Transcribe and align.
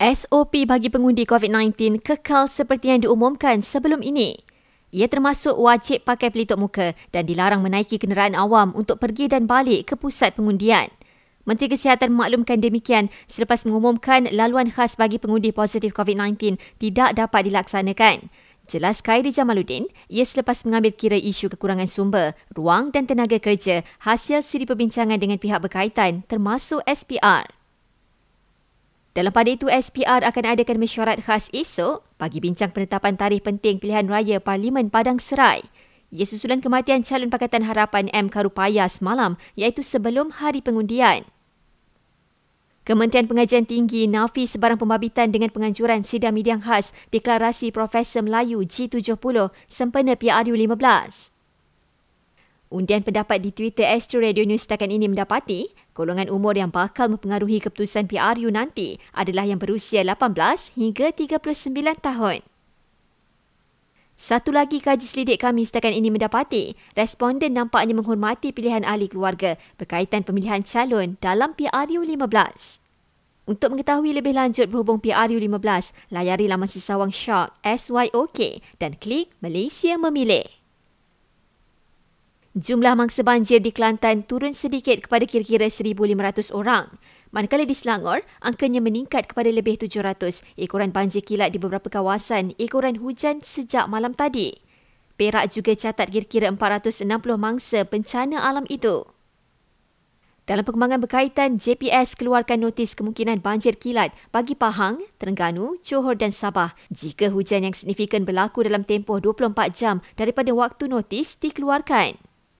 SOP 0.00 0.64
bagi 0.64 0.88
pengundi 0.88 1.28
COVID-19 1.28 2.00
kekal 2.00 2.48
seperti 2.48 2.88
yang 2.88 3.04
diumumkan 3.04 3.60
sebelum 3.60 4.00
ini. 4.00 4.32
Ia 4.96 5.12
termasuk 5.12 5.60
wajib 5.60 6.08
pakai 6.08 6.32
pelitup 6.32 6.56
muka 6.56 6.96
dan 7.12 7.28
dilarang 7.28 7.60
menaiki 7.60 8.00
kenderaan 8.00 8.32
awam 8.32 8.72
untuk 8.72 8.96
pergi 8.96 9.28
dan 9.28 9.44
balik 9.44 9.92
ke 9.92 9.94
pusat 10.00 10.32
pengundian. 10.32 10.88
Menteri 11.44 11.76
Kesihatan 11.76 12.16
memaklumkan 12.16 12.64
demikian 12.64 13.12
selepas 13.28 13.68
mengumumkan 13.68 14.24
laluan 14.32 14.72
khas 14.72 14.96
bagi 14.96 15.20
pengundi 15.20 15.52
positif 15.52 15.92
COVID-19 15.92 16.56
tidak 16.80 17.20
dapat 17.20 17.52
dilaksanakan. 17.52 18.32
Jelas 18.72 19.04
Khairi 19.04 19.36
Jamaluddin, 19.36 19.84
ia 20.08 20.24
selepas 20.24 20.64
mengambil 20.64 20.96
kira 20.96 21.20
isu 21.20 21.52
kekurangan 21.52 21.90
sumber, 21.92 22.32
ruang 22.56 22.88
dan 22.88 23.04
tenaga 23.04 23.36
kerja 23.36 23.84
hasil 24.08 24.48
siri 24.48 24.64
perbincangan 24.64 25.20
dengan 25.20 25.36
pihak 25.36 25.60
berkaitan 25.60 26.24
termasuk 26.24 26.80
SPR. 26.88 27.59
Dalam 29.10 29.34
pada 29.34 29.50
itu, 29.50 29.66
SPR 29.66 30.22
akan 30.22 30.44
adakan 30.54 30.78
mesyuarat 30.78 31.26
khas 31.26 31.50
esok 31.50 32.06
bagi 32.14 32.38
bincang 32.38 32.70
penetapan 32.70 33.18
tarikh 33.18 33.42
penting 33.42 33.82
pilihan 33.82 34.06
raya 34.06 34.38
Parlimen 34.38 34.86
Padang 34.86 35.18
Serai. 35.18 35.66
Ia 36.14 36.22
susulan 36.22 36.62
kematian 36.62 37.02
calon 37.02 37.30
Pakatan 37.30 37.66
Harapan 37.66 38.06
M. 38.14 38.30
Karupaya 38.30 38.86
semalam 38.86 39.34
iaitu 39.58 39.82
sebelum 39.82 40.30
hari 40.38 40.62
pengundian. 40.62 41.26
Kementerian 42.86 43.30
Pengajian 43.30 43.66
Tinggi 43.66 44.06
nafi 44.10 44.46
sebarang 44.46 44.78
pembabitan 44.78 45.30
dengan 45.30 45.50
penganjuran 45.54 46.02
sidang 46.02 46.34
media 46.34 46.58
khas 46.58 46.90
deklarasi 47.14 47.70
Profesor 47.70 48.22
Melayu 48.22 48.62
G70 48.66 49.50
sempena 49.70 50.14
PRU 50.18 50.54
15. 50.54 51.39
Undian 52.70 53.02
pendapat 53.02 53.42
di 53.42 53.50
Twitter 53.50 53.82
Astro 53.82 54.22
Radio 54.22 54.46
News 54.46 54.62
setakat 54.62 54.86
ini 54.94 55.10
mendapati 55.10 55.74
golongan 55.90 56.30
umur 56.30 56.54
yang 56.54 56.70
bakal 56.70 57.10
mempengaruhi 57.10 57.58
keputusan 57.58 58.06
PRU 58.06 58.46
nanti 58.46 58.94
adalah 59.10 59.42
yang 59.42 59.58
berusia 59.58 60.06
18 60.06 60.78
hingga 60.78 61.10
39 61.10 61.66
tahun. 61.98 62.46
Satu 64.14 64.54
lagi 64.54 64.78
kaji 64.78 65.02
selidik 65.02 65.42
kami 65.42 65.66
setakat 65.66 65.98
ini 65.98 66.14
mendapati 66.14 66.78
responden 66.94 67.58
nampaknya 67.58 67.98
menghormati 67.98 68.54
pilihan 68.54 68.86
ahli 68.86 69.10
keluarga 69.10 69.58
berkaitan 69.74 70.22
pemilihan 70.22 70.62
calon 70.62 71.18
dalam 71.18 71.58
PRU 71.58 72.06
15. 72.06 73.50
Untuk 73.50 73.74
mengetahui 73.74 74.14
lebih 74.14 74.38
lanjut 74.38 74.70
berhubung 74.70 75.02
PRU 75.02 75.42
15, 75.42 76.14
layari 76.14 76.46
laman 76.46 76.70
Sisawang 76.70 77.10
Shark 77.10 77.50
SYOK 77.66 78.62
dan 78.78 78.94
klik 78.94 79.34
Malaysia 79.42 79.98
Memilih. 79.98 80.59
Jumlah 82.58 82.98
mangsa 82.98 83.22
banjir 83.22 83.62
di 83.62 83.70
Kelantan 83.70 84.26
turun 84.26 84.58
sedikit 84.58 85.06
kepada 85.06 85.22
kira-kira 85.22 85.70
1,500 85.70 86.50
orang. 86.50 86.98
Manakala 87.30 87.62
di 87.62 87.78
Selangor, 87.78 88.26
angkanya 88.42 88.82
meningkat 88.82 89.30
kepada 89.30 89.54
lebih 89.54 89.78
700 89.78 90.42
ekoran 90.58 90.90
banjir 90.90 91.22
kilat 91.22 91.54
di 91.54 91.62
beberapa 91.62 91.86
kawasan 91.86 92.58
ekoran 92.58 92.98
hujan 92.98 93.38
sejak 93.46 93.86
malam 93.86 94.18
tadi. 94.18 94.58
Perak 95.14 95.54
juga 95.54 95.78
catat 95.78 96.10
kira-kira 96.10 96.50
460 96.50 97.06
mangsa 97.38 97.86
bencana 97.86 98.42
alam 98.42 98.66
itu. 98.66 99.06
Dalam 100.42 100.66
perkembangan 100.66 101.06
berkaitan, 101.06 101.54
JPS 101.54 102.18
keluarkan 102.18 102.66
notis 102.66 102.98
kemungkinan 102.98 103.46
banjir 103.46 103.78
kilat 103.78 104.10
bagi 104.34 104.58
Pahang, 104.58 105.06
Terengganu, 105.22 105.78
Johor 105.86 106.18
dan 106.18 106.34
Sabah 106.34 106.74
jika 106.90 107.30
hujan 107.30 107.62
yang 107.62 107.78
signifikan 107.78 108.26
berlaku 108.26 108.66
dalam 108.66 108.82
tempoh 108.82 109.22
24 109.22 109.54
jam 109.70 110.02
daripada 110.18 110.50
waktu 110.50 110.90
notis 110.90 111.38
dikeluarkan. 111.38 112.29